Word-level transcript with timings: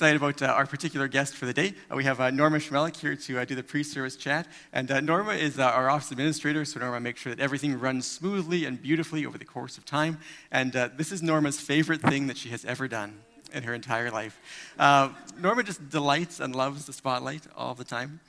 excited 0.00 0.16
about 0.16 0.40
uh, 0.40 0.46
our 0.46 0.64
particular 0.64 1.08
guest 1.08 1.36
for 1.36 1.44
the 1.44 1.52
day. 1.52 1.74
Uh, 1.90 1.94
we 1.94 2.04
have 2.04 2.20
uh, 2.20 2.30
Norma 2.30 2.56
Chmelyk 2.56 2.96
here 2.96 3.14
to 3.14 3.38
uh, 3.38 3.44
do 3.44 3.54
the 3.54 3.62
pre-service 3.62 4.16
chat. 4.16 4.46
And 4.72 4.90
uh, 4.90 5.00
Norma 5.00 5.32
is 5.32 5.58
uh, 5.58 5.64
our 5.64 5.90
office 5.90 6.10
administrator, 6.10 6.64
so 6.64 6.80
Norma 6.80 7.00
makes 7.00 7.20
sure 7.20 7.34
that 7.34 7.42
everything 7.42 7.78
runs 7.78 8.10
smoothly 8.10 8.64
and 8.64 8.80
beautifully 8.80 9.26
over 9.26 9.36
the 9.36 9.44
course 9.44 9.76
of 9.76 9.84
time. 9.84 10.16
And 10.50 10.72
this 10.72 11.12
is 11.12 11.22
Norma's 11.22 11.60
favorite 11.60 12.00
thing 12.00 12.28
that 12.28 12.38
she 12.38 12.48
has 12.48 12.64
ever 12.64 12.88
done 12.88 13.20
in 13.52 13.64
her 13.64 13.74
entire 13.74 14.10
life. 14.10 14.40
Norma 14.78 15.64
just 15.64 15.90
delights 15.90 16.40
and 16.40 16.56
loves 16.56 16.86
the 16.86 16.94
spotlight 16.94 17.42
all 17.54 17.74
the 17.74 17.84
time. 17.84 18.20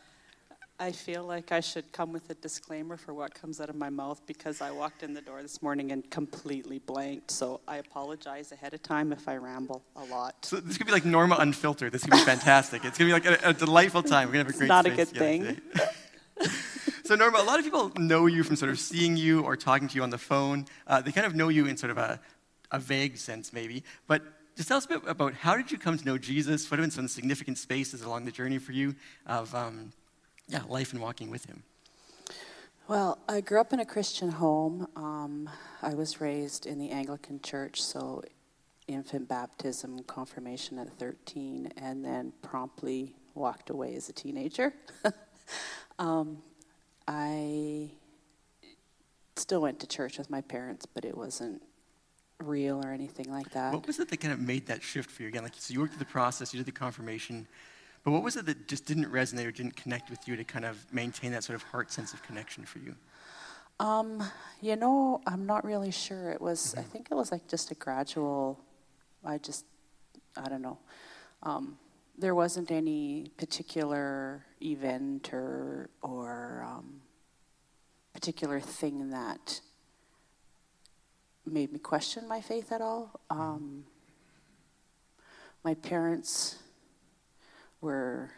I 0.83 0.91
feel 0.91 1.23
like 1.23 1.53
I 1.53 1.61
should 1.61 1.93
come 1.93 2.13
with 2.13 2.29
a 2.31 2.35
disclaimer 2.35 2.97
for 2.97 3.15
what 3.15 3.33
comes 3.35 3.61
out 3.61 3.71
of 3.71 3.77
my 3.77 3.89
mouth 3.89 4.21
because 4.27 4.61
I 4.61 4.73
walked 4.73 5.05
in 5.05 5.15
the 5.15 5.21
door 5.21 5.41
this 5.41 5.63
morning 5.63 5.93
and 5.93 6.11
completely 6.11 6.81
blanked. 6.81 7.31
So 7.31 7.61
I 7.69 7.77
apologize 7.77 8.51
ahead 8.51 8.75
of 8.75 8.83
time 8.83 9.13
if 9.13 9.29
I 9.29 9.37
ramble 9.37 9.85
a 9.95 10.05
lot. 10.07 10.45
So 10.45 10.57
this 10.57 10.77
could 10.79 10.89
be 10.89 10.93
like 10.93 11.05
Norma 11.05 11.37
Unfiltered. 11.39 11.93
This 11.93 12.03
could 12.03 12.11
be 12.11 12.25
fantastic. 12.25 12.85
It's 12.85 12.99
going 12.99 13.13
to 13.13 13.21
be 13.21 13.31
like 13.31 13.45
a, 13.45 13.51
a, 13.51 13.53
delightful 13.53 14.03
time. 14.03 14.27
We're 14.27 14.35
going 14.35 14.47
to 14.47 14.53
have 14.53 14.57
a 14.57 14.59
great 14.59 14.69
time. 14.69 14.87
It's 14.87 15.13
Not 15.15 15.21
a 15.21 15.21
good 15.21 15.61
thing. 16.41 16.51
so 17.05 17.15
Norma, 17.15 17.39
a 17.39 17.45
lot 17.45 17.61
of 17.61 17.65
people 17.65 17.93
know 17.97 18.27
you 18.27 18.43
from 18.43 18.57
sort 18.57 18.73
of 18.73 18.81
seeing 18.81 19.17
you 19.17 19.43
or 19.45 19.57
talking 19.57 19.87
to 19.87 19.95
you 19.95 20.03
on 20.03 20.11
the 20.11 20.19
phone. 20.19 20.67
Uh, 20.89 21.01
they 21.01 21.13
kind 21.13 21.29
of 21.29 21.37
know 21.37 21.49
you 21.49 21.67
in 21.67 21.77
sort 21.77 21.93
of 21.93 21.99
a, 21.99 22.19
a 22.73 22.81
vague 22.81 23.19
sense, 23.19 23.53
maybe. 23.53 23.85
But 24.09 24.25
just 24.57 24.67
tell 24.67 24.79
us 24.79 24.87
a 24.87 24.89
bit 24.89 25.03
about 25.07 25.35
how 25.35 25.57
did 25.57 25.71
you 25.71 25.79
come 25.79 25.97
to 25.97 26.05
know 26.05 26.19
Jesus? 26.19 26.69
What 26.69 26.81
have 26.81 26.83
been 26.83 26.91
some 26.91 27.07
significant 27.07 27.59
spaces 27.59 28.03
along 28.03 28.25
the 28.25 28.33
journey 28.33 28.59
for 28.59 28.73
you 28.73 28.97
of 29.27 29.55
um, 29.55 29.93
yeah, 30.49 30.63
life 30.69 30.93
and 30.93 31.01
walking 31.01 31.31
with 31.31 31.47
Him? 31.47 31.63
Well, 32.89 33.19
I 33.29 33.41
grew 33.41 33.61
up 33.61 33.73
in 33.73 33.81
a 33.81 33.87
Christian 33.87 34.31
home. 34.31 34.89
Um, 34.97 35.49
I 35.83 35.95
was 35.95 36.21
raised 36.21 36.67
in 36.67 36.79
the 36.79 36.91
Anglican 36.91 37.41
Church, 37.41 37.83
so 37.83 38.23
infant 38.89 39.29
baptism, 39.29 40.03
confirmation 40.05 40.79
at 40.79 40.93
13, 40.99 41.73
and 41.77 42.05
then 42.05 42.33
promptly 42.43 43.15
walked 43.35 43.71
away 43.71 43.95
as 43.95 44.09
a 44.09 44.13
teenager. 44.13 44.75
um, 45.99 46.39
I 47.07 47.91
still 49.37 49.63
went 49.63 49.81
to 49.81 49.87
church 49.87 50.19
with 50.19 50.31
my 50.31 50.41
parents, 50.41 50.87
but 50.87 51.05
it 51.05 51.17
wasn't 51.17 51.63
real 52.41 52.85
or 52.85 52.91
anything 52.91 53.31
like 53.31 53.51
that. 53.53 53.73
What 53.73 53.87
was 53.87 54.01
it 54.01 54.09
that 54.09 54.21
kind 54.21 54.35
of 54.35 54.41
made 54.41 54.67
that 54.67 54.83
shift 54.83 55.11
for 55.11 55.23
you 55.23 55.29
again? 55.29 55.43
Like, 55.43 55.55
so 55.57 55.73
you 55.73 55.81
worked 55.81 55.95
through 55.95 56.01
the 56.01 56.05
process, 56.07 56.53
you 56.53 56.59
did 56.59 56.67
the 56.67 56.73
confirmation. 56.73 57.47
But 58.05 58.11
what 58.11 58.23
was 58.23 58.37
it 58.37 58.47
that 58.47 58.67
just 58.67 58.85
didn't 58.85 59.07
resonate 59.07 59.47
or 59.47 59.53
didn't 59.53 59.77
connect 59.77 60.11
with 60.11 60.27
you 60.27 60.37
to 60.37 60.45
kind 60.45 60.65
of 60.65 60.93
maintain 60.93 61.33
that 61.33 61.45
sort 61.45 61.55
of 61.55 61.63
heart 61.63 61.93
sense 61.93 62.13
of 62.13 62.23
connection 62.23 62.65
for 62.65 62.79
you? 62.81 62.97
Um, 63.79 64.23
you 64.61 64.77
know, 64.77 65.21
I'm 65.27 65.47
not 65.47 65.65
really 65.65 65.91
sure. 65.91 66.31
It 66.31 66.41
was, 66.41 66.61
mm-hmm. 66.61 66.81
I 66.81 66.83
think 66.83 67.09
it 67.11 67.15
was 67.15 67.31
like 67.31 67.49
just 67.49 67.71
a 67.71 67.75
gradual, 67.75 68.61
I 69.25 69.39
just, 69.39 69.65
I 70.37 70.49
don't 70.49 70.63
know. 70.63 70.79
Um, 71.43 71.79
there 72.19 72.35
wasn't 72.35 72.71
any 72.71 73.31
particular 73.37 74.45
event 74.61 75.33
or, 75.33 75.89
or 76.03 76.65
um, 76.67 77.03
particular 78.13 78.61
thing 78.61 79.11
that 79.11 79.61
made 81.47 81.73
me 81.73 81.79
question 81.79 82.29
my 82.29 82.41
faith 82.41 82.73
at 82.73 82.81
all. 82.81 83.21
Mm-hmm. 83.31 83.41
Um, 83.41 83.85
my 85.65 85.75
parents 85.75 86.62
were 87.83 88.31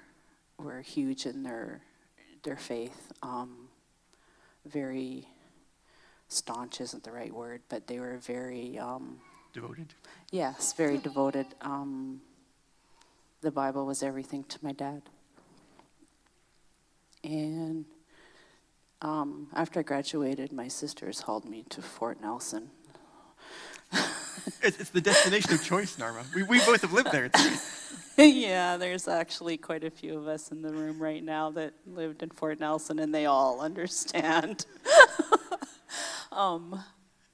were 0.59 0.81
huge 0.81 1.27
in 1.27 1.45
their 1.45 1.83
their 2.43 2.57
faith. 2.57 3.13
Um, 3.23 3.69
very 4.67 5.29
staunch 6.29 6.81
isn't 6.81 7.05
the 7.05 7.13
right 7.13 7.33
word, 7.33 7.63
but 7.69 7.87
they 7.87 8.01
were 8.01 8.17
very 8.19 8.79
um, 8.79 9.21
devoted. 9.53 9.95
Yes, 10.33 10.73
very 10.73 10.99
devoted. 10.99 11.47
Um, 11.61 12.21
the 13.41 13.51
Bible 13.51 13.87
was 13.87 14.03
everything 14.03 14.43
to 14.45 14.59
my 14.63 14.73
dad. 14.73 15.03
And 17.23 17.85
um, 19.01 19.49
after 19.55 19.81
I 19.81 19.83
graduated, 19.83 20.53
my 20.53 20.69
sisters 20.69 21.21
hauled 21.21 21.45
me 21.45 21.65
to 21.71 21.83
Fort 21.83 22.21
Nelson. 22.21 22.71
It's, 24.63 24.79
it's, 24.79 24.91
the 24.91 25.01
destination 25.01 25.55
of 25.55 25.63
choice, 25.63 25.99
Norma. 25.99 26.25
We, 26.35 26.43
we 26.43 26.59
both 26.61 26.83
have 26.83 26.93
lived 26.93 27.13
there. 27.13 27.31
yeah, 28.19 28.77
there's 28.77 29.09
actually 29.09 29.57
quite 29.57 29.85
a 29.85 29.91
few 29.91 30.17
of 30.19 30.27
us 30.27 30.51
in 30.51 30.63
the 30.63 30.71
room 30.71 31.01
right 31.01 31.23
now 31.23 31.51
that 31.53 31.75
lived 31.87 32.23
in 32.23 32.31
Fort 32.31 32.61
Nelson, 32.61 32.99
and 32.99 33.15
they 33.15 33.27
all 33.27 33.61
understand. 33.61 34.67
um, 36.33 36.83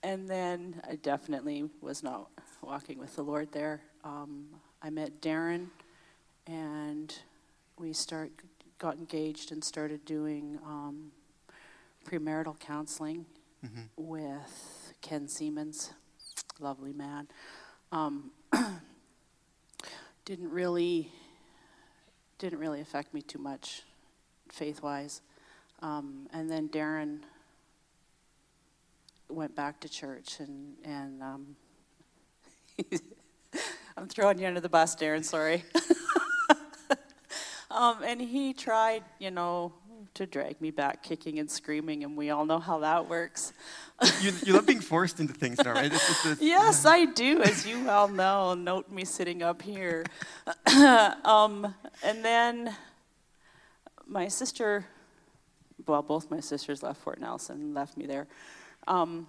and 0.02 0.28
then 0.28 0.80
I 0.88 0.96
definitely 0.96 1.68
was 1.80 2.02
not 2.02 2.28
walking 2.62 2.98
with 2.98 3.16
the 3.16 3.22
Lord 3.22 3.52
there. 3.52 3.82
Um, 4.04 4.46
I 4.82 4.90
met 4.90 5.20
Darren, 5.20 5.66
and 6.46 7.14
we 7.78 7.92
start 7.92 8.30
got 8.78 8.96
engaged 8.96 9.52
and 9.52 9.62
started 9.62 10.04
doing 10.06 10.58
um, 10.66 11.12
premarital 12.06 12.58
counseling 12.58 13.26
mm-hmm. 13.64 13.82
with 13.96 14.94
Ken 15.02 15.28
Siemens, 15.28 15.92
lovely 16.60 16.92
man. 16.92 17.28
Um, 17.92 18.30
didn't 20.24 20.50
really 20.50 21.10
didn't 22.38 22.58
really 22.58 22.80
affect 22.80 23.12
me 23.12 23.20
too 23.22 23.38
much 23.38 23.82
faith 24.48 24.82
wise. 24.82 25.20
Um, 25.82 26.28
and 26.32 26.50
then 26.50 26.68
Darren 26.68 27.20
went 29.28 29.54
back 29.54 29.80
to 29.80 29.88
church 29.88 30.40
and 30.40 30.74
and 30.84 31.22
um, 31.22 31.56
I'm 33.96 34.08
throwing 34.08 34.38
you 34.38 34.46
under 34.46 34.60
the 34.60 34.68
bus, 34.68 34.96
Darren. 34.96 35.24
Sorry. 35.24 35.64
um, 37.70 38.02
and 38.02 38.20
he 38.20 38.52
tried, 38.52 39.04
you 39.18 39.30
know, 39.30 39.72
to 40.14 40.26
drag 40.26 40.60
me 40.60 40.70
back 40.70 41.02
kicking 41.02 41.38
and 41.38 41.50
screaming, 41.50 42.04
and 42.04 42.16
we 42.16 42.30
all 42.30 42.44
know 42.44 42.58
how 42.58 42.78
that 42.80 43.08
works. 43.08 43.52
you, 44.20 44.32
you 44.44 44.52
love 44.52 44.66
being 44.66 44.80
forced 44.80 45.20
into 45.20 45.32
things, 45.32 45.58
now, 45.58 45.72
right? 45.72 45.92
It's, 45.92 46.26
it's, 46.26 46.42
yes, 46.42 46.82
yeah. 46.84 46.90
I 46.90 47.04
do, 47.06 47.42
as 47.42 47.66
you 47.66 47.88
all 47.88 48.08
know. 48.08 48.54
Note 48.54 48.90
me 48.90 49.04
sitting 49.04 49.42
up 49.42 49.62
here. 49.62 50.04
um, 51.24 51.74
and 52.02 52.24
then 52.24 52.74
my 54.06 54.28
sister, 54.28 54.84
well, 55.86 56.02
both 56.02 56.30
my 56.30 56.40
sisters 56.40 56.82
left 56.82 57.00
Fort 57.00 57.20
Nelson, 57.20 57.74
left 57.74 57.96
me 57.96 58.06
there. 58.06 58.26
Um, 58.88 59.28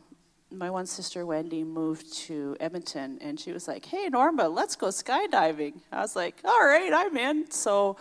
my 0.52 0.70
one 0.70 0.86
sister 0.86 1.26
Wendy 1.26 1.64
moved 1.64 2.14
to 2.14 2.58
Edmonton 2.60 3.18
and 3.22 3.40
she 3.40 3.54
was 3.54 3.68
like, 3.68 3.86
Hey 3.86 4.10
Norma, 4.10 4.50
let's 4.50 4.76
go 4.76 4.88
skydiving. 4.88 5.76
I 5.92 6.02
was 6.02 6.16
like, 6.16 6.36
All 6.44 6.66
right, 6.66 6.92
I'm 6.94 7.16
in. 7.16 7.50
So 7.52 7.98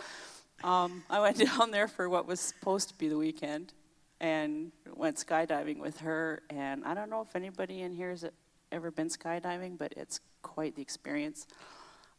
um, 0.63 1.03
I 1.09 1.19
went 1.19 1.37
down 1.57 1.71
there 1.71 1.87
for 1.87 2.09
what 2.09 2.27
was 2.27 2.39
supposed 2.39 2.89
to 2.89 2.95
be 2.95 3.07
the 3.07 3.17
weekend 3.17 3.73
and 4.19 4.71
went 4.95 5.17
skydiving 5.17 5.79
with 5.79 5.99
her. 5.99 6.41
And 6.49 6.85
I 6.85 6.93
don't 6.93 7.09
know 7.09 7.21
if 7.21 7.35
anybody 7.35 7.81
in 7.81 7.93
here 7.93 8.11
has 8.11 8.25
ever 8.71 8.91
been 8.91 9.09
skydiving, 9.09 9.77
but 9.77 9.93
it's 9.97 10.19
quite 10.41 10.75
the 10.75 10.81
experience. 10.81 11.47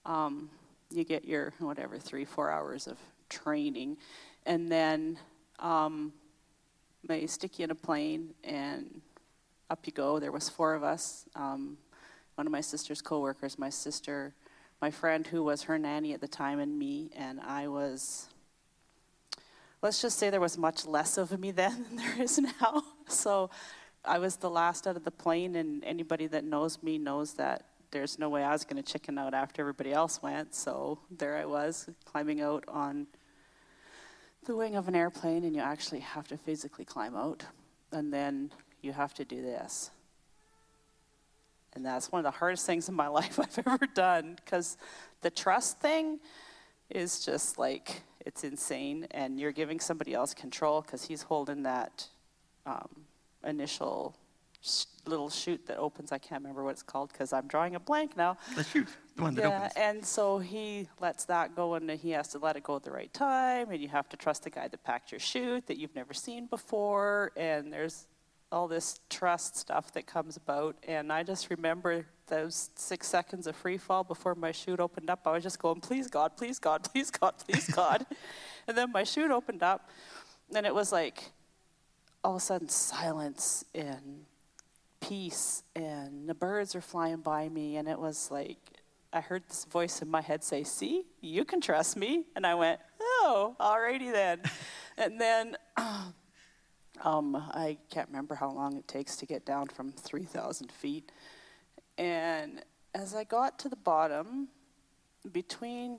Um, 0.04 0.50
you 0.90 1.04
get 1.04 1.24
your, 1.24 1.52
whatever, 1.58 1.98
three, 1.98 2.24
four 2.24 2.50
hours 2.50 2.86
of 2.86 2.98
training. 3.28 3.96
And 4.44 4.70
then 4.70 5.18
um, 5.60 6.12
they 7.04 7.26
stick 7.26 7.58
you 7.58 7.64
in 7.64 7.70
a 7.70 7.76
plane 7.76 8.34
and 8.44 9.00
up 9.70 9.86
you 9.86 9.92
go. 9.92 10.18
There 10.18 10.32
was 10.32 10.48
four 10.48 10.74
of 10.74 10.82
us. 10.82 11.24
Um, 11.34 11.78
one 12.34 12.46
of 12.46 12.52
my 12.52 12.60
sister's 12.60 13.00
coworkers, 13.00 13.58
my 13.58 13.70
sister, 13.70 14.34
my 14.80 14.90
friend 14.90 15.26
who 15.26 15.42
was 15.44 15.62
her 15.62 15.78
nanny 15.78 16.12
at 16.12 16.20
the 16.20 16.28
time, 16.28 16.58
and 16.58 16.78
me, 16.78 17.10
and 17.14 17.40
I 17.40 17.68
was 17.68 18.28
let's 19.82 20.00
just 20.00 20.18
say 20.18 20.30
there 20.30 20.40
was 20.40 20.56
much 20.56 20.86
less 20.86 21.18
of 21.18 21.38
me 21.38 21.50
then 21.50 21.84
than 21.84 21.96
there 21.96 22.22
is 22.22 22.38
now. 22.38 22.82
So 23.08 23.50
I 24.04 24.18
was 24.18 24.36
the 24.36 24.50
last 24.50 24.86
out 24.86 24.96
of 24.96 25.04
the 25.04 25.10
plane, 25.10 25.56
and 25.56 25.84
anybody 25.84 26.26
that 26.28 26.44
knows 26.44 26.82
me 26.82 26.98
knows 26.98 27.34
that 27.34 27.66
there's 27.90 28.18
no 28.18 28.30
way 28.30 28.42
I 28.42 28.52
was 28.52 28.64
going 28.64 28.82
to 28.82 28.92
chicken 28.92 29.18
out 29.18 29.34
after 29.34 29.60
everybody 29.60 29.92
else 29.92 30.22
went. 30.22 30.54
So 30.54 30.98
there 31.10 31.36
I 31.36 31.44
was, 31.44 31.88
climbing 32.04 32.40
out 32.40 32.64
on 32.68 33.06
the 34.46 34.56
wing 34.56 34.76
of 34.76 34.88
an 34.88 34.94
airplane, 34.94 35.44
and 35.44 35.54
you 35.54 35.60
actually 35.60 36.00
have 36.00 36.26
to 36.28 36.36
physically 36.36 36.84
climb 36.84 37.14
out. 37.14 37.44
And 37.92 38.12
then 38.12 38.50
you 38.80 38.92
have 38.92 39.12
to 39.14 39.24
do 39.24 39.42
this. 39.42 39.90
And 41.74 41.84
that's 41.84 42.10
one 42.10 42.18
of 42.18 42.24
the 42.24 42.38
hardest 42.38 42.66
things 42.66 42.88
in 42.88 42.94
my 42.94 43.08
life 43.08 43.38
I've 43.38 43.66
ever 43.66 43.86
done 43.86 44.38
because 44.44 44.76
the 45.20 45.30
trust 45.30 45.80
thing 45.80 46.18
is 46.94 47.24
just 47.24 47.58
like 47.58 48.02
it's 48.24 48.44
insane, 48.44 49.06
and 49.10 49.38
you're 49.38 49.52
giving 49.52 49.80
somebody 49.80 50.14
else 50.14 50.34
control 50.34 50.82
because 50.82 51.04
he's 51.04 51.22
holding 51.22 51.62
that 51.64 52.06
um, 52.66 52.88
initial 53.44 54.16
sh- 54.60 54.84
little 55.06 55.28
chute 55.28 55.66
that 55.66 55.78
opens. 55.78 56.12
I 56.12 56.18
can't 56.18 56.42
remember 56.42 56.64
what 56.64 56.70
it's 56.70 56.82
called 56.82 57.12
because 57.12 57.32
I'm 57.32 57.48
drawing 57.48 57.74
a 57.74 57.80
blank 57.80 58.16
now. 58.16 58.36
The 58.54 58.64
chute, 58.64 58.88
the 59.16 59.22
one 59.22 59.34
that 59.34 59.42
yeah, 59.42 59.56
opens. 59.56 59.72
and 59.76 60.04
so 60.04 60.38
he 60.38 60.88
lets 61.00 61.24
that 61.26 61.56
go, 61.56 61.74
and 61.74 61.90
he 61.90 62.10
has 62.10 62.28
to 62.28 62.38
let 62.38 62.56
it 62.56 62.62
go 62.62 62.76
at 62.76 62.84
the 62.84 62.92
right 62.92 63.12
time, 63.12 63.70
and 63.70 63.80
you 63.80 63.88
have 63.88 64.08
to 64.10 64.16
trust 64.16 64.44
the 64.44 64.50
guy 64.50 64.68
that 64.68 64.84
packed 64.84 65.10
your 65.10 65.20
chute 65.20 65.66
that 65.66 65.78
you've 65.78 65.94
never 65.94 66.14
seen 66.14 66.46
before, 66.46 67.32
and 67.36 67.72
there's 67.72 68.06
all 68.52 68.68
this 68.68 69.00
trust 69.08 69.56
stuff 69.56 69.92
that 69.92 70.06
comes 70.06 70.36
about. 70.36 70.76
And 70.86 71.12
I 71.12 71.22
just 71.22 71.50
remember 71.50 72.04
those 72.32 72.70
six 72.76 73.06
seconds 73.06 73.46
of 73.46 73.54
free 73.54 73.76
fall 73.76 74.04
before 74.04 74.34
my 74.34 74.52
chute 74.52 74.80
opened 74.80 75.10
up, 75.10 75.20
I 75.26 75.32
was 75.32 75.42
just 75.42 75.58
going, 75.58 75.80
please 75.80 76.08
God, 76.08 76.34
please 76.36 76.58
God, 76.58 76.82
please 76.92 77.10
God, 77.10 77.34
please 77.46 77.68
God. 77.68 78.06
and 78.66 78.76
then 78.76 78.90
my 78.90 79.04
chute 79.04 79.30
opened 79.30 79.62
up, 79.62 79.90
and 80.54 80.64
it 80.64 80.74
was 80.74 80.92
like 80.92 81.30
all 82.24 82.36
of 82.36 82.38
a 82.38 82.40
sudden 82.40 82.68
silence 82.68 83.66
and 83.74 84.24
peace, 85.00 85.62
and 85.76 86.26
the 86.26 86.34
birds 86.34 86.74
are 86.74 86.80
flying 86.80 87.18
by 87.18 87.50
me, 87.50 87.76
and 87.76 87.86
it 87.86 87.98
was 87.98 88.30
like 88.30 88.58
I 89.12 89.20
heard 89.20 89.42
this 89.46 89.66
voice 89.66 90.00
in 90.00 90.08
my 90.08 90.22
head 90.22 90.42
say, 90.42 90.64
See, 90.64 91.04
you 91.20 91.44
can 91.44 91.60
trust 91.60 91.98
me. 91.98 92.24
And 92.34 92.46
I 92.46 92.54
went, 92.54 92.80
Oh, 92.98 93.54
alrighty 93.60 94.10
then. 94.10 94.40
and 94.96 95.20
then 95.20 95.56
um, 97.04 97.36
I 97.36 97.76
can't 97.90 98.08
remember 98.08 98.34
how 98.34 98.50
long 98.50 98.76
it 98.76 98.88
takes 98.88 99.16
to 99.16 99.26
get 99.26 99.44
down 99.44 99.66
from 99.66 99.92
3,000 99.92 100.72
feet. 100.72 101.12
And 102.02 102.62
as 102.96 103.14
I 103.14 103.22
got 103.22 103.60
to 103.60 103.68
the 103.68 103.76
bottom, 103.76 104.48
between 105.30 105.98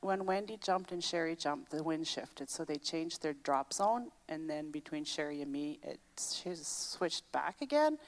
when 0.00 0.24
Wendy 0.24 0.56
jumped 0.56 0.90
and 0.90 1.04
Sherry 1.04 1.36
jumped, 1.36 1.70
the 1.70 1.82
wind 1.82 2.08
shifted, 2.08 2.48
so 2.48 2.64
they 2.64 2.76
changed 2.76 3.22
their 3.22 3.34
drop 3.34 3.74
zone. 3.74 4.10
And 4.30 4.48
then 4.48 4.70
between 4.70 5.04
Sherry 5.04 5.42
and 5.42 5.52
me, 5.52 5.80
it 5.82 6.00
switched 6.16 7.30
back 7.30 7.60
again, 7.60 7.98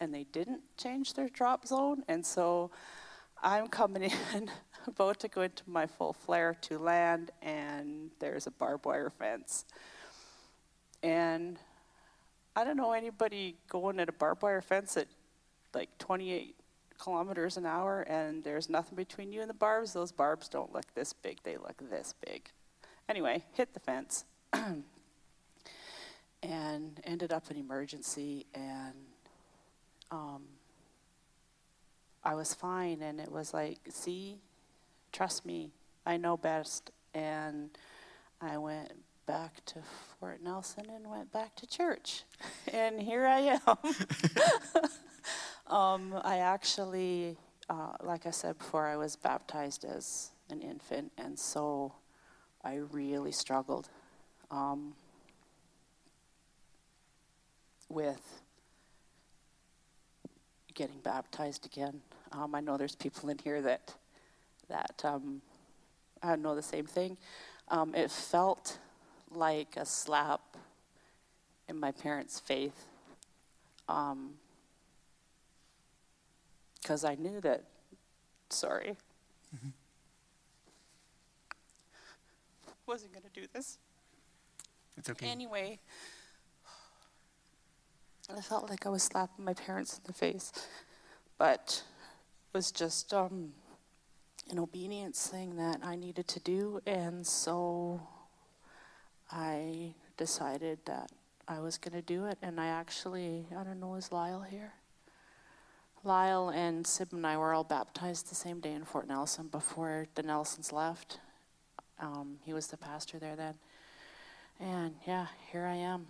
and 0.00 0.14
they 0.14 0.24
didn't 0.24 0.62
change 0.78 1.12
their 1.12 1.28
drop 1.28 1.66
zone. 1.66 2.02
And 2.08 2.24
so 2.24 2.70
I'm 3.42 3.68
coming 3.68 4.04
in, 4.34 4.50
about 4.86 5.20
to 5.20 5.28
go 5.28 5.42
into 5.42 5.64
my 5.66 5.86
full 5.86 6.14
flare 6.14 6.56
to 6.62 6.78
land, 6.78 7.30
and 7.42 8.10
there's 8.20 8.46
a 8.46 8.52
barbed 8.52 8.86
wire 8.86 9.10
fence. 9.10 9.66
And 11.02 11.58
I 12.56 12.64
don't 12.64 12.78
know 12.78 12.92
anybody 12.92 13.56
going 13.68 14.00
at 14.00 14.08
a 14.08 14.12
barbed 14.12 14.40
wire 14.42 14.62
fence 14.62 14.96
at 14.96 15.08
like 15.74 15.90
28 15.98 16.56
kilometers 17.00 17.56
an 17.56 17.66
hour, 17.66 18.02
and 18.02 18.44
there's 18.44 18.68
nothing 18.68 18.94
between 18.94 19.32
you 19.32 19.40
and 19.40 19.50
the 19.50 19.54
barbs. 19.54 19.92
Those 19.92 20.12
barbs 20.12 20.48
don't 20.48 20.72
look 20.72 20.94
this 20.94 21.12
big, 21.12 21.38
they 21.42 21.56
look 21.56 21.82
this 21.90 22.14
big. 22.24 22.50
Anyway, 23.08 23.42
hit 23.54 23.74
the 23.74 23.80
fence 23.80 24.24
and 26.42 27.00
ended 27.04 27.32
up 27.32 27.50
in 27.50 27.56
emergency, 27.56 28.46
and 28.54 28.94
um, 30.10 30.42
I 32.22 32.34
was 32.34 32.54
fine, 32.54 33.02
and 33.02 33.18
it 33.20 33.32
was 33.32 33.54
like, 33.54 33.78
see, 33.88 34.38
trust 35.12 35.46
me, 35.46 35.72
I 36.06 36.16
know 36.16 36.36
best. 36.36 36.90
And 37.14 37.70
I 38.40 38.58
went 38.58 38.92
back 39.26 39.64
to 39.66 39.78
Fort 40.18 40.42
Nelson 40.42 40.86
and 40.94 41.10
went 41.10 41.32
back 41.32 41.54
to 41.56 41.66
church. 41.66 42.24
and 42.72 43.00
here 43.00 43.26
I 43.26 43.58
am. 43.66 43.76
um, 45.70 46.20
I 46.24 46.38
actually, 46.38 47.36
uh, 47.68 47.92
like 48.02 48.26
I 48.26 48.30
said 48.30 48.58
before, 48.58 48.86
I 48.86 48.96
was 48.96 49.16
baptized 49.16 49.84
as 49.84 50.30
an 50.50 50.60
infant, 50.60 51.12
and 51.16 51.38
so 51.38 51.92
I 52.64 52.76
really 52.92 53.32
struggled 53.32 53.88
um, 54.50 54.94
with 57.88 58.42
getting 60.74 60.98
baptized 60.98 61.66
again. 61.66 62.00
Um, 62.32 62.54
I 62.54 62.60
know 62.60 62.76
there's 62.76 62.96
people 62.96 63.28
in 63.28 63.38
here 63.38 63.62
that 63.62 63.94
that 64.68 65.02
um, 65.04 65.40
I 66.22 66.36
know 66.36 66.54
the 66.54 66.62
same 66.62 66.86
thing. 66.86 67.16
Um, 67.68 67.94
it 67.94 68.10
felt 68.10 68.78
like 69.30 69.76
a 69.76 69.86
slap 69.86 70.40
in 71.68 71.78
my 71.78 71.92
parents' 71.92 72.40
faith, 72.40 72.86
because 76.90 77.04
I 77.04 77.14
knew 77.14 77.40
that. 77.42 77.62
Sorry, 78.48 78.96
mm-hmm. 79.54 79.68
wasn't 82.84 83.12
going 83.12 83.22
to 83.22 83.40
do 83.40 83.46
this. 83.54 83.78
It's 84.96 85.08
okay. 85.08 85.28
Anyway. 85.28 85.78
I 88.36 88.40
felt 88.40 88.68
like 88.68 88.86
I 88.86 88.88
was 88.88 89.04
slapping 89.04 89.44
my 89.44 89.54
parents 89.54 89.98
in 89.98 90.02
the 90.04 90.12
face, 90.12 90.52
but 91.38 91.82
it 92.52 92.56
was 92.56 92.72
just 92.72 93.12
um, 93.12 93.52
an 94.50 94.58
obedience 94.58 95.28
thing 95.28 95.56
that 95.56 95.80
I 95.84 95.94
needed 95.94 96.26
to 96.28 96.40
do, 96.40 96.80
and 96.86 97.24
so 97.24 98.00
I 99.30 99.94
decided 100.16 100.78
that 100.86 101.10
I 101.46 101.60
was 101.60 101.78
going 101.78 101.94
to 101.94 102.02
do 102.02 102.26
it, 102.26 102.38
and 102.42 102.60
I 102.60 102.66
actually, 102.66 103.46
I 103.56 103.62
don't 103.62 103.80
know, 103.80 103.94
is 103.94 104.12
Lyle 104.12 104.42
here? 104.42 104.72
Lyle 106.02 106.48
and 106.48 106.86
Sib 106.86 107.12
and 107.12 107.26
I 107.26 107.36
were 107.36 107.52
all 107.52 107.64
baptized 107.64 108.30
the 108.30 108.34
same 108.34 108.60
day 108.60 108.72
in 108.72 108.84
Fort 108.84 109.06
Nelson 109.06 109.48
before 109.48 110.06
the 110.14 110.22
Nelsons 110.22 110.72
left. 110.72 111.20
Um, 111.98 112.38
he 112.44 112.52
was 112.52 112.68
the 112.68 112.76
pastor 112.76 113.18
there 113.18 113.36
then. 113.36 113.54
And 114.58 114.94
yeah, 115.06 115.26
here 115.50 115.66
I 115.66 115.74
am 115.76 116.06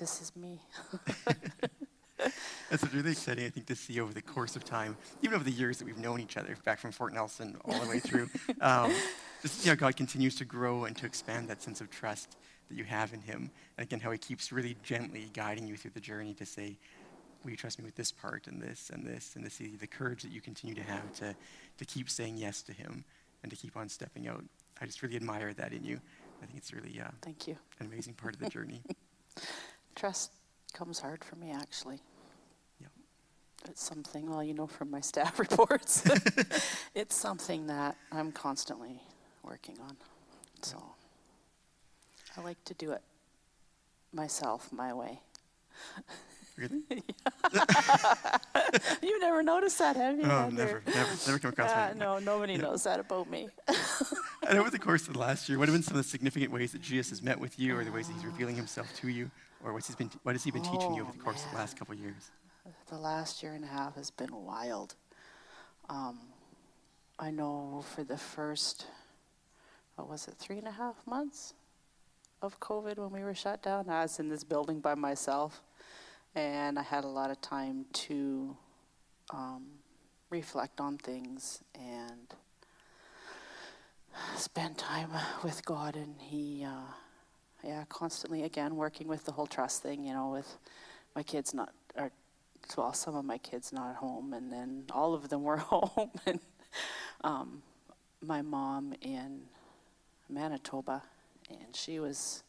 this 0.00 0.22
is 0.22 0.34
me. 0.34 0.58
That's 2.70 2.92
really 2.94 3.10
exciting, 3.10 3.44
I 3.44 3.50
think, 3.50 3.66
to 3.66 3.76
see 3.76 4.00
over 4.00 4.14
the 4.14 4.22
course 4.22 4.56
of 4.56 4.64
time, 4.64 4.96
even 5.22 5.34
over 5.34 5.44
the 5.44 5.50
years 5.50 5.78
that 5.78 5.84
we've 5.84 5.98
known 5.98 6.20
each 6.20 6.38
other, 6.38 6.56
back 6.64 6.78
from 6.78 6.90
Fort 6.90 7.12
Nelson 7.12 7.56
all 7.66 7.78
the 7.78 7.88
way 7.88 7.98
through, 7.98 8.28
um, 8.62 8.92
just 9.42 9.60
see 9.60 9.68
how 9.68 9.74
God 9.74 9.96
continues 9.96 10.36
to 10.36 10.44
grow 10.46 10.84
and 10.84 10.96
to 10.96 11.06
expand 11.06 11.48
that 11.48 11.62
sense 11.62 11.82
of 11.82 11.90
trust 11.90 12.38
that 12.68 12.76
you 12.76 12.84
have 12.84 13.12
in 13.12 13.20
Him. 13.20 13.50
And 13.76 13.86
again, 13.86 14.00
how 14.00 14.10
He 14.10 14.18
keeps 14.18 14.52
really 14.52 14.76
gently 14.82 15.30
guiding 15.34 15.66
you 15.66 15.76
through 15.76 15.92
the 15.92 16.00
journey 16.00 16.32
to 16.34 16.46
say, 16.46 16.78
Will 17.42 17.50
you 17.50 17.56
trust 17.56 17.78
me 17.78 17.84
with 17.84 17.96
this 17.96 18.12
part 18.12 18.46
and 18.46 18.60
this 18.60 18.90
and 18.92 19.06
this? 19.06 19.34
And 19.34 19.44
to 19.44 19.50
see 19.50 19.76
the 19.76 19.86
courage 19.86 20.22
that 20.22 20.30
you 20.30 20.40
continue 20.40 20.74
to 20.74 20.82
have 20.82 21.12
to, 21.14 21.34
to 21.78 21.84
keep 21.84 22.10
saying 22.10 22.36
yes 22.36 22.62
to 22.62 22.72
Him 22.72 23.04
and 23.42 23.50
to 23.50 23.56
keep 23.56 23.76
on 23.76 23.88
stepping 23.88 24.28
out. 24.28 24.44
I 24.80 24.86
just 24.86 25.02
really 25.02 25.16
admire 25.16 25.52
that 25.54 25.72
in 25.72 25.84
you. 25.84 26.00
I 26.42 26.46
think 26.46 26.58
it's 26.58 26.72
really 26.72 27.00
uh, 27.00 27.10
Thank 27.22 27.46
you. 27.46 27.56
an 27.78 27.86
amazing 27.86 28.14
part 28.14 28.34
of 28.34 28.40
the 28.40 28.48
journey. 28.48 28.82
Trust 29.94 30.32
comes 30.72 30.98
hard 30.98 31.22
for 31.24 31.36
me, 31.36 31.50
actually. 31.52 32.00
Yeah. 32.80 32.86
It's 33.66 33.82
something, 33.82 34.30
well, 34.30 34.42
you 34.42 34.54
know 34.54 34.66
from 34.66 34.90
my 34.90 35.00
staff 35.00 35.38
reports, 35.38 36.02
it's 36.94 37.14
something 37.14 37.66
that 37.66 37.96
I'm 38.12 38.32
constantly 38.32 39.00
working 39.42 39.76
on. 39.82 39.96
So 40.62 40.82
I 42.36 42.42
like 42.42 42.62
to 42.66 42.74
do 42.74 42.92
it 42.92 43.02
myself, 44.12 44.72
my 44.72 44.92
way. 44.92 45.20
Really? 46.60 46.82
you 49.02 49.20
never 49.20 49.42
noticed 49.42 49.78
that, 49.78 49.96
have 49.96 50.18
you? 50.18 50.24
Oh, 50.24 50.50
never, 50.50 50.82
never, 50.86 51.10
never 51.26 51.38
come 51.38 51.52
across 51.52 51.70
uh, 51.70 51.94
No, 51.96 52.18
nobody 52.18 52.52
yeah. 52.54 52.60
knows 52.60 52.82
that 52.84 53.00
about 53.00 53.30
me. 53.30 53.48
and 54.46 54.58
over 54.58 54.68
the 54.68 54.78
course 54.78 55.06
of 55.08 55.14
the 55.14 55.20
last 55.20 55.48
year, 55.48 55.58
what 55.58 55.68
have 55.68 55.74
been 55.74 55.82
some 55.82 55.96
of 55.96 56.04
the 56.04 56.08
significant 56.08 56.52
ways 56.52 56.72
that 56.72 56.82
Jesus 56.82 57.08
has 57.10 57.22
met 57.22 57.40
with 57.40 57.58
you, 57.58 57.78
or 57.78 57.84
the 57.84 57.90
ways 57.90 58.08
that 58.08 58.14
He's 58.14 58.26
revealing 58.26 58.56
Himself 58.56 58.88
to 58.96 59.08
you, 59.08 59.30
or 59.64 59.72
what's 59.72 59.88
he 59.88 59.94
been, 59.94 60.10
what 60.22 60.34
has 60.34 60.44
He 60.44 60.50
been 60.50 60.62
oh, 60.66 60.72
teaching 60.72 60.92
you 60.94 61.02
over 61.02 61.12
the 61.12 61.18
course 61.18 61.38
man. 61.38 61.46
of 61.46 61.52
the 61.52 61.58
last 61.58 61.78
couple 61.78 61.94
of 61.94 62.00
years? 62.00 62.30
The 62.88 62.98
last 62.98 63.42
year 63.42 63.54
and 63.54 63.64
a 63.64 63.68
half 63.68 63.94
has 63.94 64.10
been 64.10 64.34
wild. 64.44 64.96
Um, 65.88 66.18
I 67.18 67.30
know 67.30 67.82
for 67.94 68.04
the 68.04 68.18
first, 68.18 68.84
what 69.96 70.08
was 70.10 70.28
it, 70.28 70.34
three 70.38 70.58
and 70.58 70.68
a 70.68 70.72
half 70.72 70.96
months 71.06 71.54
of 72.42 72.60
COVID 72.60 72.98
when 72.98 73.10
we 73.10 73.22
were 73.22 73.34
shut 73.34 73.62
down, 73.62 73.88
I 73.88 74.02
was 74.02 74.18
in 74.18 74.28
this 74.28 74.44
building 74.44 74.80
by 74.80 74.94
myself, 74.94 75.62
and 76.34 76.78
I 76.78 76.82
had 76.82 77.04
a 77.04 77.08
lot 77.08 77.30
of 77.30 77.40
time 77.40 77.86
to 77.92 78.56
um, 79.32 79.66
reflect 80.30 80.80
on 80.80 80.98
things 80.98 81.62
and 81.74 82.34
spend 84.36 84.78
time 84.78 85.10
with 85.42 85.64
God, 85.64 85.96
and 85.96 86.14
He. 86.20 86.64
Uh, 86.64 86.92
yeah, 87.64 87.84
constantly 87.88 88.42
again 88.44 88.76
working 88.76 89.06
with 89.06 89.24
the 89.24 89.32
whole 89.32 89.46
trust 89.46 89.82
thing, 89.82 90.04
you 90.04 90.12
know, 90.12 90.30
with 90.30 90.56
my 91.14 91.22
kids 91.22 91.52
not, 91.52 91.72
or 91.96 92.10
well, 92.76 92.92
some 92.92 93.14
of 93.14 93.24
my 93.24 93.38
kids 93.38 93.72
not 93.72 93.96
home, 93.96 94.32
and 94.32 94.52
then 94.52 94.84
all 94.92 95.14
of 95.14 95.28
them 95.28 95.42
were 95.44 95.58
home, 95.58 96.10
and 96.26 96.40
um, 97.22 97.62
my 98.22 98.42
mom 98.42 98.94
in 99.00 99.42
Manitoba, 100.28 101.02
and 101.50 101.74
she 101.74 101.98
was 101.98 102.42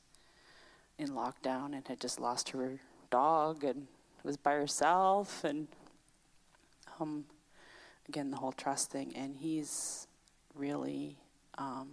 in 0.98 1.10
lockdown 1.10 1.74
and 1.74 1.88
had 1.88 2.00
just 2.00 2.20
lost 2.20 2.50
her 2.50 2.80
dog 3.12 3.64
and 3.64 3.88
was 4.24 4.38
by 4.38 4.54
herself, 4.54 5.44
and 5.44 5.68
um, 7.00 7.26
again 8.10 8.32
the 8.32 8.38
whole 8.38 8.52
trust 8.52 8.92
thing, 8.92 9.14
and 9.16 9.36
he's 9.38 10.08
really. 10.56 11.18
Um, 11.58 11.90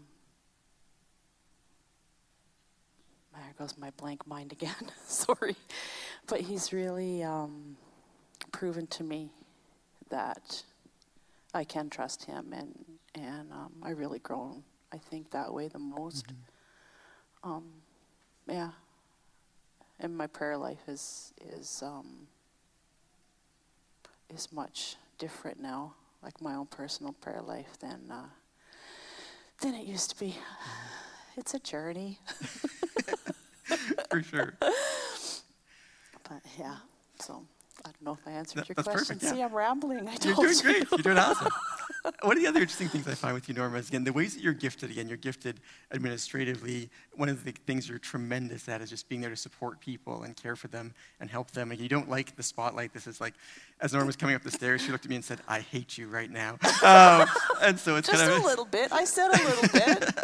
there 3.34 3.54
goes 3.58 3.76
my 3.78 3.90
blank 3.90 4.26
mind 4.26 4.52
again. 4.52 4.74
Sorry. 5.06 5.56
But 6.26 6.40
he's 6.40 6.72
really 6.72 7.22
um, 7.22 7.76
proven 8.52 8.86
to 8.88 9.04
me 9.04 9.30
that 10.10 10.62
I 11.54 11.64
can 11.64 11.88
trust 11.88 12.24
him, 12.24 12.52
and, 12.52 12.84
and 13.14 13.52
um, 13.52 13.72
I 13.82 13.90
really 13.90 14.18
grown, 14.18 14.62
I 14.92 14.98
think, 14.98 15.30
that 15.30 15.52
way 15.52 15.68
the 15.68 15.78
most. 15.78 16.26
Mm-hmm. 16.26 17.50
Um, 17.50 17.64
yeah. 18.48 18.70
And 20.00 20.16
my 20.16 20.26
prayer 20.28 20.56
life 20.56 20.86
is, 20.88 21.32
is, 21.44 21.82
um, 21.84 22.28
is 24.32 24.52
much 24.52 24.96
different 25.18 25.60
now, 25.60 25.94
like 26.22 26.40
my 26.40 26.54
own 26.54 26.66
personal 26.66 27.12
prayer 27.14 27.40
life 27.42 27.78
than 27.80 28.00
uh, 28.10 28.26
than 29.60 29.74
it 29.74 29.86
used 29.86 30.10
to 30.10 30.18
be. 30.18 30.36
It's 31.36 31.54
a 31.54 31.60
journey, 31.60 32.18
For 34.10 34.20
sure. 34.24 34.54
but 34.60 36.40
yeah. 36.58 36.78
So 37.20 37.44
I 37.84 37.90
don't 37.90 38.02
know 38.02 38.12
if 38.20 38.26
I 38.26 38.32
answered 38.32 38.58
That- 38.62 38.68
your 38.68 38.74
question. 38.74 38.92
perfect, 38.92 39.22
yeah. 39.22 39.32
See, 39.34 39.42
I'm 39.44 39.54
rambling. 39.54 40.08
I 40.08 40.16
You're 40.24 40.34
doing 40.34 40.48
you. 40.48 40.62
great. 40.62 40.90
You're 40.90 40.98
doing 40.98 41.18
awesome. 41.18 41.46
One 42.22 42.36
of 42.36 42.42
the 42.42 42.48
other 42.48 42.60
interesting 42.60 42.88
things 42.88 43.06
I 43.08 43.14
find 43.14 43.34
with 43.34 43.48
you, 43.48 43.54
Norma, 43.54 43.78
is 43.78 43.88
again 43.88 44.04
the 44.04 44.12
ways 44.12 44.34
that 44.34 44.42
you're 44.42 44.52
gifted. 44.52 44.90
Again, 44.90 45.08
you're 45.08 45.16
gifted 45.16 45.60
administratively. 45.92 46.90
One 47.14 47.28
of 47.28 47.44
the 47.44 47.52
things 47.66 47.88
you're 47.88 47.98
tremendous 47.98 48.68
at 48.68 48.80
is 48.80 48.90
just 48.90 49.08
being 49.08 49.20
there 49.20 49.30
to 49.30 49.36
support 49.36 49.80
people 49.80 50.22
and 50.22 50.36
care 50.36 50.56
for 50.56 50.68
them 50.68 50.94
and 51.20 51.30
help 51.30 51.50
them. 51.50 51.70
And 51.70 51.80
you 51.80 51.88
don't 51.88 52.08
like 52.08 52.36
the 52.36 52.42
spotlight. 52.42 52.92
This 52.92 53.06
is 53.06 53.20
like, 53.20 53.34
as 53.80 53.92
Norma 53.92 54.06
was 54.06 54.16
coming 54.16 54.34
up 54.34 54.42
the 54.42 54.50
stairs, 54.50 54.82
she 54.82 54.92
looked 54.92 55.04
at 55.04 55.10
me 55.10 55.16
and 55.16 55.24
said, 55.24 55.40
"I 55.48 55.60
hate 55.60 55.98
you 55.98 56.08
right 56.08 56.30
now." 56.30 56.58
Um, 56.80 57.26
and 57.60 57.78
so 57.78 57.96
it's 57.96 58.08
Just 58.08 58.22
kind 58.22 58.32
of 58.32 58.42
a 58.42 58.46
little 58.46 58.64
bit. 58.64 58.92
I 58.92 59.04
said 59.04 59.28
a 59.28 59.44
little 59.44 59.68
bit. 59.68 60.14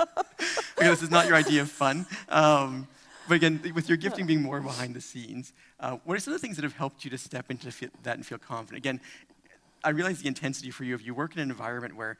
okay, 0.00 0.88
this 0.88 1.02
is 1.02 1.10
not 1.10 1.26
your 1.26 1.34
idea 1.34 1.62
of 1.62 1.70
fun. 1.70 2.06
Um, 2.28 2.86
but 3.28 3.34
again, 3.34 3.60
with 3.74 3.88
your 3.88 3.98
gifting 3.98 4.26
being 4.26 4.42
more 4.42 4.60
behind 4.60 4.94
the 4.94 5.00
scenes, 5.00 5.52
uh, 5.80 5.98
what 6.04 6.16
are 6.16 6.20
some 6.20 6.32
of 6.32 6.40
the 6.40 6.46
things 6.46 6.56
that 6.56 6.62
have 6.62 6.76
helped 6.76 7.04
you 7.04 7.10
to 7.10 7.18
step 7.18 7.50
into 7.50 7.72
that 8.04 8.16
and 8.16 8.24
feel 8.24 8.38
confident? 8.38 8.78
Again, 8.78 9.00
I 9.84 9.90
realize 9.90 10.20
the 10.20 10.28
intensity 10.28 10.70
for 10.70 10.84
you 10.84 10.94
if 10.94 11.04
you 11.04 11.14
work 11.14 11.34
in 11.34 11.40
an 11.40 11.50
environment 11.50 11.96
where 11.96 12.16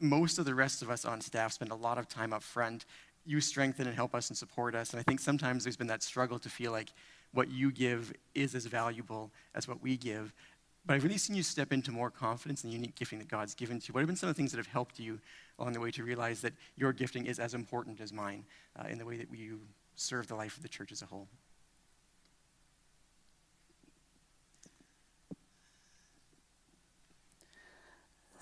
most 0.00 0.38
of 0.38 0.44
the 0.44 0.54
rest 0.54 0.82
of 0.82 0.90
us 0.90 1.04
on 1.04 1.20
staff 1.20 1.52
spend 1.52 1.70
a 1.70 1.74
lot 1.74 1.98
of 1.98 2.08
time 2.08 2.32
up 2.32 2.42
front. 2.42 2.84
You 3.26 3.40
strengthen 3.40 3.86
and 3.86 3.94
help 3.94 4.14
us 4.14 4.28
and 4.28 4.36
support 4.36 4.74
us. 4.74 4.92
And 4.92 5.00
I 5.00 5.02
think 5.02 5.20
sometimes 5.20 5.64
there's 5.64 5.76
been 5.76 5.88
that 5.88 6.02
struggle 6.02 6.38
to 6.38 6.48
feel 6.48 6.72
like 6.72 6.92
what 7.32 7.50
you 7.50 7.70
give 7.70 8.12
is 8.34 8.54
as 8.54 8.66
valuable 8.66 9.30
as 9.54 9.68
what 9.68 9.82
we 9.82 9.96
give. 9.96 10.32
But 10.86 10.94
I've 10.94 11.04
really 11.04 11.18
seen 11.18 11.36
you 11.36 11.42
step 11.42 11.72
into 11.72 11.90
more 11.90 12.10
confidence 12.10 12.64
in 12.64 12.70
the 12.70 12.76
unique 12.76 12.94
gifting 12.94 13.18
that 13.18 13.28
God's 13.28 13.54
given 13.54 13.78
to 13.80 13.88
you. 13.88 13.94
What 13.94 14.00
have 14.00 14.06
been 14.06 14.16
some 14.16 14.30
of 14.30 14.34
the 14.34 14.38
things 14.38 14.52
that 14.52 14.58
have 14.58 14.68
helped 14.68 14.98
you 14.98 15.20
along 15.58 15.74
the 15.74 15.80
way 15.80 15.90
to 15.90 16.02
realize 16.02 16.40
that 16.40 16.54
your 16.76 16.92
gifting 16.92 17.26
is 17.26 17.38
as 17.38 17.52
important 17.52 18.00
as 18.00 18.12
mine 18.12 18.44
uh, 18.78 18.88
in 18.88 18.96
the 18.96 19.04
way 19.04 19.18
that 19.18 19.28
you 19.34 19.60
serve 19.96 20.28
the 20.28 20.34
life 20.34 20.56
of 20.56 20.62
the 20.62 20.68
church 20.68 20.92
as 20.92 21.02
a 21.02 21.06
whole? 21.06 21.28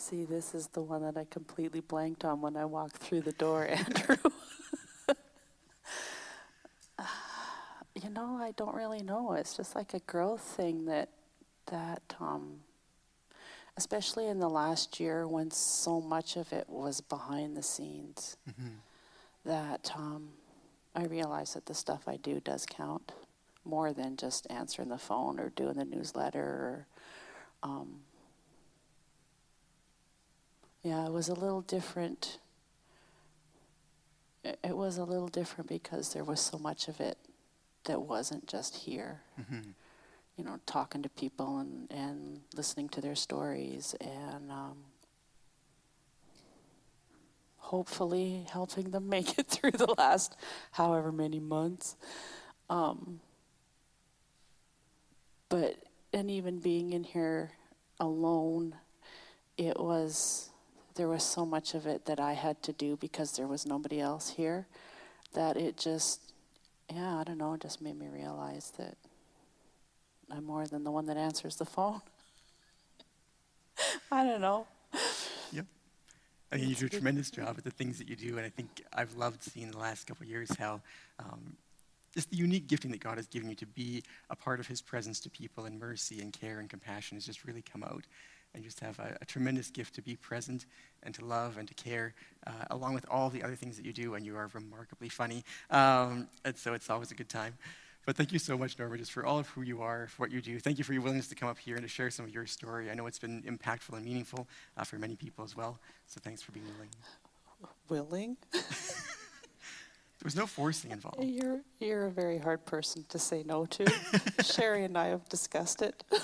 See, 0.09 0.25
this 0.25 0.55
is 0.55 0.69
the 0.69 0.83
one 0.83 1.03
that 1.03 1.17
I 1.17 1.27
completely 1.29 1.81
blanked 1.81 2.25
on 2.25 2.41
when 2.41 2.57
I 2.57 2.65
walked 2.65 2.99
through 2.99 3.23
the 3.23 3.33
door, 3.33 3.67
Andrew. 3.71 4.17
you 8.01 8.11
know, 8.11 8.39
I 8.41 8.53
don't 8.57 8.77
really 8.77 9.03
know. 9.03 9.33
It's 9.33 9.57
just 9.57 9.75
like 9.75 9.95
a 9.95 9.99
growth 9.99 10.43
thing 10.43 10.85
that 10.85 11.09
that 11.73 12.15
um, 12.21 12.61
especially 13.77 14.29
in 14.29 14.39
the 14.39 14.49
last 14.49 15.01
year 15.01 15.27
when 15.27 15.51
so 15.51 16.01
much 16.01 16.37
of 16.37 16.53
it 16.53 16.67
was 16.69 17.01
behind 17.01 17.57
the 17.57 17.63
scenes 17.65 18.37
that 19.45 19.91
um, 19.97 20.29
I 20.95 21.07
realized 21.07 21.57
that 21.57 21.67
the 21.67 21.75
stuff 21.75 22.07
I 22.07 22.17
do 22.17 22.39
does 22.39 22.65
count 22.65 23.11
more 23.65 23.93
than 23.93 24.17
just 24.17 24.47
answering 24.51 24.89
the 24.89 24.99
phone 24.99 25.41
or 25.41 25.49
doing 25.51 25.75
the 25.75 25.85
newsletter 25.85 26.41
or 26.41 26.87
um, 27.65 28.03
yeah, 30.87 31.05
it 31.05 31.11
was 31.11 31.29
a 31.29 31.35
little 31.35 31.63
different. 31.63 32.39
It, 34.45 34.77
was 34.77 34.99
a 34.99 35.05
little 35.05 35.27
different 35.27 35.69
because 35.69 36.13
there 36.13 36.23
was 36.23 36.39
so 36.39 36.59
much 36.59 36.87
of 36.87 37.01
it 37.01 37.19
that 37.87 38.03
wasn't 38.03 38.47
just 38.47 38.77
here. 38.77 39.23
You 40.37 40.45
know, 40.45 40.61
talking 40.65 41.03
to 41.03 41.09
people 41.09 41.59
and, 41.59 41.91
and 41.91 42.43
listening 42.55 42.89
to 42.91 43.01
their 43.01 43.17
stories 43.17 43.97
and 44.01 44.53
um, 44.53 44.77
hopefully 47.57 48.47
helping 48.53 48.93
them 48.93 49.09
make 49.17 49.41
it 49.41 49.49
through 49.49 49.73
the 49.73 49.93
last 49.99 50.37
however 50.71 51.11
many 51.11 51.41
months. 51.41 51.97
Um, 52.71 53.19
but, 55.49 55.75
and 56.13 56.31
even 56.31 56.61
being 56.61 56.93
in 56.93 57.03
here 57.03 57.51
alone, 57.99 58.77
it 59.59 59.81
was 59.81 60.51
there 60.97 61.09
was 61.09 61.23
so 61.23 61.47
much 61.47 61.75
of 61.75 61.87
it 61.87 62.07
that 62.07 62.21
I 62.21 62.33
had 62.33 62.63
to 62.65 62.73
do 62.73 62.97
because 62.97 63.37
there 63.37 63.47
was 63.47 63.67
nobody 63.67 64.01
else 64.01 64.31
here 64.31 64.67
that 65.35 65.57
it 65.57 65.77
just 65.77 66.27
yeah, 66.93 67.17
I 67.19 67.25
don't 67.25 67.39
know, 67.39 67.57
just 67.57 67.83
made 67.83 67.99
me 67.99 68.09
realize 68.09 68.73
that 68.79 68.97
I'm 70.31 70.45
more 70.45 70.67
than 70.67 70.85
the 70.85 70.91
one 70.91 71.07
that 71.07 71.17
answers 71.17 71.57
the 71.57 71.65
phone. 71.65 72.01
I 74.13 74.25
don't 74.25 74.41
know. 74.41 74.67
Yep. 75.53 75.67
I 76.53 76.57
mean, 76.57 76.69
you 76.69 76.75
do 76.75 76.87
a 76.87 76.89
tremendous 76.89 77.31
job 77.31 77.57
at 77.59 77.65
the 77.65 77.71
things 77.71 77.99
that 77.99 78.09
you 78.09 78.17
do, 78.17 78.37
and 78.37 78.47
I 78.47 78.49
think 78.49 78.83
I've 78.93 79.17
loved 79.17 79.43
seeing 79.43 79.71
the 79.71 79.79
last 79.79 80.07
couple 80.07 80.27
years 80.27 80.51
how 80.59 80.81
um, 81.19 81.57
just 82.15 82.31
the 82.31 82.37
unique 82.37 82.67
gifting 82.67 82.91
that 82.93 83.01
God 83.01 83.17
has 83.17 83.27
given 83.27 83.49
you 83.49 83.57
to 83.57 83.67
be 83.67 84.03
a 84.31 84.37
part 84.37 84.61
of 84.61 84.67
His 84.67 84.81
presence 84.81 85.21
to 85.21 85.31
people 85.31 85.65
and 85.65 85.79
mercy 85.79 86.21
and 86.21 86.33
care 86.33 86.61
and 86.61 86.71
compassion 86.71 87.17
has 87.17 87.27
just 87.27 87.45
really 87.45 87.63
come 87.63 87.83
out. 87.83 88.05
And 88.55 88.65
just 88.65 88.81
have 88.81 88.99
a, 88.99 89.17
a 89.21 89.25
tremendous 89.27 89.71
gift 89.71 89.95
to 89.97 90.03
be 90.03 90.17
present 90.17 90.65
and 91.03 91.15
to 91.15 91.25
love 91.25 91.59
and 91.59 91.69
to 91.69 91.75
care, 91.75 92.15
uh, 92.47 92.51
along 92.71 92.95
with 92.95 93.05
all 93.11 93.29
the 93.29 93.43
other 93.43 93.55
things 93.55 93.77
that 93.77 93.85
you 93.85 93.93
do. 93.93 94.15
And 94.15 94.25
you 94.25 94.37
are 94.37 94.49
remarkably 94.55 95.11
funny, 95.11 95.45
um, 95.71 96.29
and 96.45 96.57
so 96.57 96.73
it's 96.73 96.89
always 96.89 97.11
a 97.11 97.15
good 97.15 97.29
time. 97.29 97.55
But 98.07 98.17
thank 98.17 98.33
you 98.33 98.39
so 98.39 98.57
much, 98.57 98.79
Norma, 98.79 98.97
just 98.97 99.11
for 99.11 99.27
all 99.27 99.39
of 99.39 99.49
who 99.49 99.63
you 99.63 99.83
are, 99.83 100.07
for 100.07 100.23
what 100.23 100.31
you 100.31 100.41
do. 100.41 100.61
Thank 100.61 100.79
you 100.79 100.85
for 100.85 100.93
your 100.93 101.03
willingness 101.03 101.27
to 101.29 101.35
come 101.35 101.49
up 101.49 101.59
here 101.59 101.75
and 101.75 101.83
to 101.83 101.89
share 101.89 102.09
some 102.09 102.25
of 102.25 102.33
your 102.33 102.47
story. 102.47 102.89
I 102.89 102.95
know 102.95 103.07
it's 103.07 103.19
been 103.19 103.43
impactful 103.43 103.95
and 103.95 104.05
meaningful 104.05 104.47
uh, 104.77 104.85
for 104.85 104.97
many 104.97 105.17
people 105.17 105.45
as 105.45 105.57
well. 105.57 105.81
So 106.07 106.21
thanks 106.23 106.41
for 106.41 106.53
being 106.53 106.67
willing. 106.67 106.89
Willing? 107.89 108.37
There 110.19 110.29
was 110.29 110.37
no 110.37 110.47
forcing 110.47 110.93
involved. 110.93 111.23
You're 111.23 111.61
you're 111.79 112.07
a 112.07 112.11
very 112.11 112.39
hard 112.39 112.65
person 112.65 113.05
to 113.11 113.19
say 113.19 113.43
no 113.45 113.67
to. 113.67 113.87
Sherry 114.43 114.85
and 114.85 114.97
I 114.97 115.09
have 115.09 115.29
discussed 115.29 115.83
it. 115.83 116.03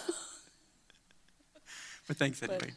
But 2.08 2.16
thanks 2.16 2.40
But- 2.40 2.50
anyway. 2.50 2.74